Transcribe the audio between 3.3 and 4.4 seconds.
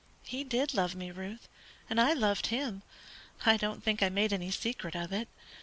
I don't think I made